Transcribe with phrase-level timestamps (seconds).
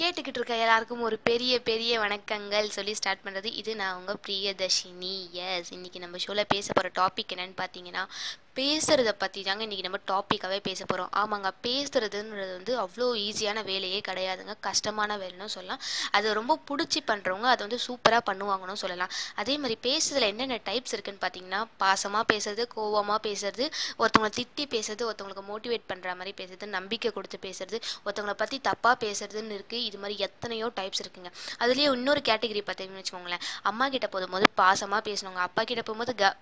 [0.00, 5.30] கேட்டுக்கிட்டு இருக்க எல்லாருக்கும் ஒரு பெரிய பெரிய வணக்கங்கள் சொல்லி ஸ்டார்ட் பண்ணுறது இது நான் உங்கள் பிரியதர்ஷினி.
[5.30, 8.02] எஸ் இன்றைக்கி நம்ம ஷோவில் பேச போகிற டாபிக் என்னன்னு பார்த்தீங்கன்னா
[8.58, 14.54] பேசுகிறத பற்றி தாங்க இன்றைக்கி நம்ம டாப்பிக்காகவே பேச போகிறோம் ஆமாங்க பேசுகிறதுன்றது வந்து அவ்வளோ ஈஸியான வேலையே கிடையாதுங்க.
[14.66, 15.80] கஷ்டமான வேலைன்னு சொல்லலாம்.
[16.16, 19.12] அது ரொம்ப பிடிச்சி பண்ணுறவங்க அதை வந்து சூப்பராக பண்ணுவாங்கன்னு சொல்லலாம்.
[19.42, 23.66] அதே மாதிரி பேசுறதுல என்னென்ன டைப்ஸ் இருக்குன்னு பார்த்தீங்கன்னா பாசமாக பேசுறது கோவமாக பேசுறது
[24.00, 29.56] ஒருத்தவங்களை திட்டி பேசுறது ஒருத்தவங்களுக்கு மோட்டிவேட் பண்ணுற மாதிரி பேசுறது நம்பிக்கை கொடுத்து பேசுறது ஒருத்தவங்களை பற்றி தப்பாக பேசுறதுன்னு
[29.58, 31.32] இருக்குது இது மாதிரி எத்தனையோ டைப்ஸ் இருக்குங்க.
[31.62, 33.44] அதுலேயே இன்னொரு கேட்டகரி பார்த்தீங்கன்னு வச்சுக்கோங்களேன்.
[33.72, 36.34] அம்மா கிட்ட போகும்போது பாசமாக பேசணுங்க அப்பா கிட்ட போகும்போது க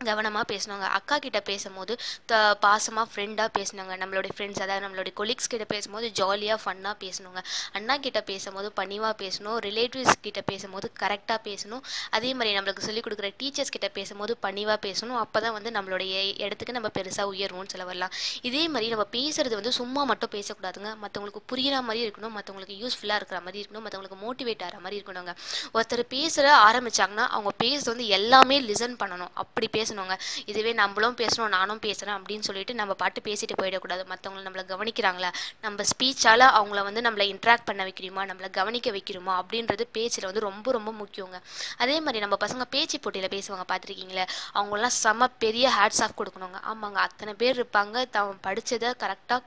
[0.00, 1.92] கவனமாக பேசினாங்க அக்கா கிட்ட பேசும்போது
[2.30, 7.40] த பாசமாக ஃப்ரெண்டாக பேசினாங்க நம்மளுடைய ஃப்ரெண்ட்ஸ் அதாவது நம்மளுடைய கொலீக்ஸ் கிட்ட பேசும்போது ஜாலியாக ஃபன்னாக பேசணுங்க
[7.78, 11.82] அண்ணா கிட்ட பேசும்போது பணிவாக பேசணும் ரிலேட்டிவ்ஸ் கிட்ட பேசும்போது கரெக்டாக பேசணும்
[12.18, 16.76] அதே மாதிரி நம்மளுக்கு சொல்லிக் கொடுக்குற டீச்சர்ஸ் கிட்ட பேசும்போது பணிவாக பேசணும் அப்போ தான் வந்து நம்மளுடைய இடத்துக்கு
[16.78, 18.12] நம்ம பெருசாக உயர்வோம்னு சொல்ல வரலாம்.
[18.50, 20.92] இதே மாதிரி நம்ம பேசுறது வந்து சும்மா மட்டும் பேசக்கூடாதுங்க.
[21.04, 25.34] மற்றவங்களுக்கு புரிகிற மாதிரி இருக்கணும் மற்றவங்களுக்கு யூஸ்ஃபுல்லாக இருக்கிற மாதிரி இருக்கணும் மற்றவங்களுக்கு மோட்டிவேட் ஆகிற மாதிரி இருக்கணுங்க.
[25.74, 29.34] ஒருத்தர் பேசுகிற ஆரம்பித்தாங்கன்னா அவங்க பேசுறது வந்து எல்லாமே லிசன் பண்ணணும்.
[29.44, 30.18] அப்படி பேச பேசணுங்க.
[30.46, 34.02] இதுவே நம்மளும் பேசணும் நானும் பேசுகிறேன் அப்படின்னு சொல்லிட்டு நம்ம பாட்டு பேசிட்டு போயிடக்கூடாது.
[34.12, 35.30] மற்றவங்கள நம்மளை கவனிக்கிறாங்களா?
[35.60, 40.72] நம்ம ஸ்பீச்சால் அவங்கள வந்து நம்மளை இன்ட்ராக்ட் பண்ண வைக்கிறோமா நம்மளை கவனிக்க வைக்கிறோமா அப்படின்றது பேச்சில் வந்து ரொம்ப
[40.72, 41.40] ரொம்ப முக்கியங்க.
[41.76, 44.26] அதே மாதிரி நம்ம பசங்க பேச்சு போட்டியில் பேசுவாங்க பார்த்துருக்கீங்களே?
[44.54, 46.58] அவங்களாம் செம பெரிய ஹேட்ஸ் ஆஃப் கொடுக்கணுங்க.
[46.72, 48.04] ஆமாங்க அத்தனை பேர் இருப்பாங்க.
[48.10, 49.42] தான் படித்ததை கரெக்டாக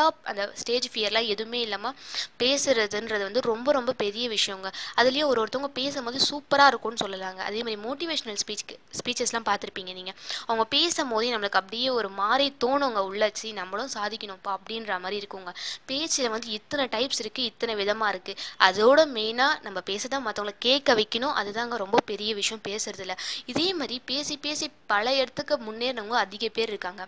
[0.00, 1.94] கரெக்டாக அந்த ஸ்டேஜ் ஃபியர்லாம் எதுவுமே இல்லாமல்
[2.42, 4.68] பேசுறதுன்றது வந்து ரொம்ப ரொம்ப பெரிய விஷயங்க.
[5.00, 7.40] அதுலேயும் ஒரு ஒருத்தவங்க பேசும்போது சூப்பராக இருக்கும்னு சொல்லலாங்க.
[7.48, 8.64] அதே மாதிரி மோட்டிவேஷ்னல் ஸ்பீச்
[8.98, 10.16] ஸ்பீச்சஸ்லாம் பார்த்துருப்பீங்க நீங்கள்
[10.48, 15.52] அவங்க பேசும்போதே நம்மளுக்கு அப்படியே ஒரு மாதிரி தோணுங்க உள்ளச்சு நம்மளும் சாதிக்கணும்ப்பா அப்படின்ற மாதிரி இருக்குங்க.
[15.90, 20.94] பேச்சில் வந்து இத்தனை டைப்ஸ் இருக்குது இத்தனை விதமாக இருக்குது அதோட மெயினாக நம்ம பேச தான் மற்றவங்கள கேட்க
[21.00, 21.36] வைக்கணும்.
[21.42, 23.16] அதுதாங்க ரொம்ப பெரிய விஷயம் பேசுறதுல.
[23.52, 27.02] இதே மாதிரி பேசி பேசி பல இடத்துக்கு முன்னேறினவங்க அதிக பேர் இருக்காங்க.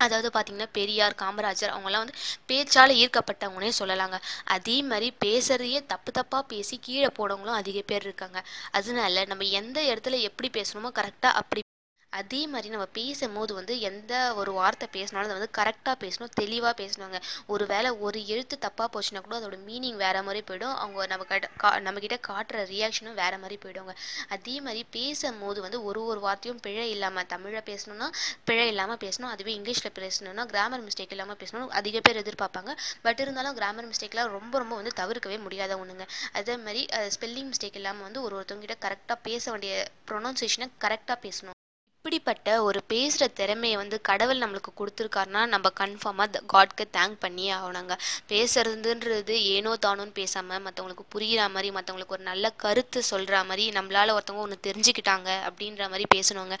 [0.00, 4.18] அதாவது பார்த்திங்கன்னா பெரியார் காமராஜர் அவங்கெல்லாம் வந்து பேச்சால் ஈர்க்கப்பட்டவங்கன்னே சொல்லலாங்க.
[4.56, 8.40] அதே மாதிரி பேசுகிறதையே தப்பு தப்பாக பேசி கீழே போனவங்களும் அதிக பேர் இருக்காங்க.
[8.72, 11.62] அதனால நம்ம எந்த இடத்துல எப்படி பேசணுமோ கரெக்டாக அப்படி
[12.12, 17.18] அதே மாதிரி நம்ம பேசும்போது வந்து எந்த ஒரு வார்த்தை பேசினாலும் அதை வந்து கரெக்டாக பேசணும் தெளிவாக பேசணுங்க.
[17.52, 20.76] ஒரு வேளை ஒரு எழுத்து தப்பாக போச்சுன்னா கூட அதோட மீனிங் வேறு மாதிரி போயிடும்.
[20.82, 23.94] அவங்க நம்ம கிட்ட கா நம்மக்கிட்ட காட்டுற ரியாக்ஷனும் வேறு மாதிரி போயிடுங்க.
[24.36, 28.08] அதே மாதிரி பேசும்போது வந்து ஒரு ஒரு வார்த்தையும் பிழை இல்லாமல் தமிழில் பேசணும்னா
[28.50, 29.30] பிழை இல்லாமல் பேசணும்.
[29.34, 32.72] அதுவே இங்கிலீஷில் பேசணும்னா கிராமர் மிஸ்டேக் இல்லாமல் பேசணும் அதிக பேர் எதிர்பார்ப்பாங்க.
[33.06, 36.06] பட் இருந்தாலும் கிராமர் மிஸ்டேக்லாம் ரொம்ப ரொம்ப வந்து தவிர்க்கவே முடியாத ஒன்றுங்க
[36.40, 36.82] அதே மாதிரி
[37.16, 39.74] ஸ்பெல்லிங் மிஸ்டேக் இல்லாமல் வந்து ஒரு ஒருத்தவங்கிட்ட கரெக்டாக பேச வேண்டிய
[40.10, 41.57] ப்ரொனவுன்சியேஷனை கரெக்டாக பேசணும்.
[41.98, 47.94] இப்படிப்பட்ட ஒரு பேசுகிற திறமையை வந்து கடவுள் நம்மளுக்கு கொடுத்துருக்காருனா நம்ம கன்ஃபார்மாக காட்க்கு தேங்க் பண்ணியே ஆகணுங்க.
[48.32, 54.44] பேசுறதுன்றது ஏனோ தானோன்னு பேசாமல் மற்றவங்களுக்கு புரிகிற மாதிரி மற்றவங்களுக்கு ஒரு நல்ல கருத்து சொல்கிற மாதிரி நம்மளால் ஒருத்தவங்க
[54.44, 56.56] ஒன்று தெரிஞ்சுக்கிட்டாங்க அப்படின்ற மாதிரி பேசணுங்க.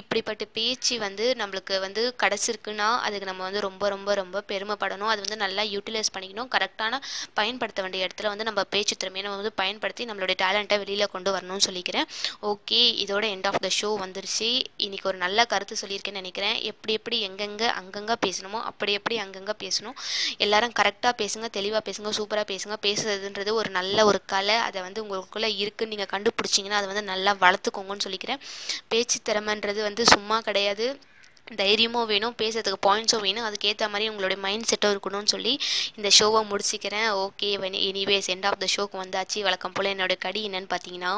[0.00, 5.10] இப்படிப்பட்ட பேச்சு வந்து நம்மளுக்கு வந்து கிடச்சிருக்குன்னா அதுக்கு நம்ம வந்து ரொம்ப ரொம்ப ரொம்ப பெருமைப்படணும்.
[5.14, 6.52] அது வந்து நல்லா யூட்டிலைஸ் பண்ணிக்கணும்.
[6.56, 7.00] கரெக்டான
[7.40, 11.66] பயன்படுத்த வேண்டிய இடத்துல வந்து நம்ம பேச்சு திறமையை நம்ம வந்து பயன்படுத்தி நம்மளுடைய டேலண்ட்டை வெளியில் கொண்டு வரணும்னு
[11.70, 12.08] சொல்லிக்கிறேன்.
[12.52, 14.50] ஓகே இதோட எண்ட் ஆஃப் த ஷோ வந்துருச்சு.
[14.92, 16.56] இன்றைக்கி ஒரு நல்ல கருத்து சொல்லியிருக்கேன்னு நினைக்கிறேன்.
[16.70, 19.94] எப்படி எப்படி எங்கெங்கே அங்கங்கே பேசணுமோ அப்படி எப்படி அங்கங்கே பேசணும்.
[20.44, 22.76] எல்லாரும் கரெக்டாக பேசுங்க தெளிவாக பேசுங்க சூப்பராக பேசுங்க.
[22.86, 24.56] பேசுறதுன்றது ஒரு நல்ல ஒரு கலை.
[24.66, 28.42] அதை வந்து உங்களுக்குள்ளே இருக்குன்னு நீங்கள் கண்டுபிடிச்சிங்கன்னா அதை வந்து நல்லா வளர்த்துக்கோங்கன்னு சொல்லிக்கிறேன்.
[28.94, 30.88] பேச்சு திறமைன்றது வந்து சும்மா கிடையாது.
[31.46, 35.52] தைரியமும் வேணும் பேசுறதுக்கு பாயிண்ட்ஸும் வேணும் அதுக்கேற்ற மாதிரி உங்களுடைய மைண்ட் செட்டும் இருக்கணும்னு சொல்லி
[35.96, 37.08] இந்த ஷோவை முடிச்சிக்கிறேன்.
[37.24, 37.48] Okay
[37.88, 39.38] anyways end of the ஷோக்கு வந்தாச்சு.
[39.46, 41.12] வழக்கம் போல் என்னோட கடி என்னன்னு பார்த்தீங்கன்னா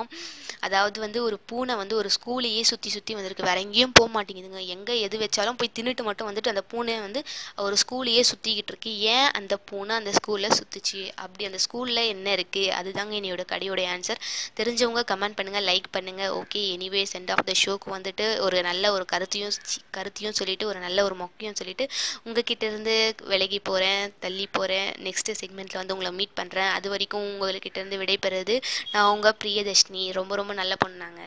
[0.67, 3.47] அதாவது வந்து ஒரு பூனை வந்து ஒரு ஸ்கூலையே சுற்றி சுற்றி வந்திருக்கு.
[3.49, 4.63] வேற எங்கேயும் போக மாட்டேங்குதுங்க.
[4.75, 7.23] எங்கே எது வச்சாலும் போய் தின்னுட்டு மட்டும் வந்துட்டு அந்த பூனை வந்து
[7.67, 8.93] ஒரு ஸ்கூலையே சுற்றிக்கிட்டு இருக்கு.
[9.15, 14.23] ஏன் அந்த பூனை அந்த ஸ்கூலில் சுற்றுச்சு அப்படி அந்த ஸ்கூலில் என்ன இருக்குது அதுதாங்க என்னோட கடியோடைய ஆன்சர்
[14.61, 19.07] தெரிஞ்சவங்க கமெண்ட் பண்ணுங்கள் லைக் பண்ணுங்கள் okay anyways end of the ஷோக்கு வந்துட்டு ஒரு நல்ல ஒரு
[19.15, 19.55] கருத்தையும்
[19.97, 21.85] கருத்து பற்றியும் சொல்லிட்டு ஒரு நல்ல ஒரு மொக்கையும் சொல்லிவிட்டு
[22.25, 22.95] உங்ககிட்ட இருந்து
[23.25, 28.57] விலகி போகிறேன் தள்ளி போகிறேன் நெக்ஸ்ட்டு செக்மெண்ட்டில் வந்து உங்களை மீட் பண்ணுறேன் அது வரைக்கும் உங்கள்கிட்ட இருந்து விடைபெறுறது
[28.93, 30.13] நான் உங்கள் பிரியதர்ஷினி.
[30.13, 31.23] ரொம்ப ரொம்ப நல்ல பொண்ணாங்க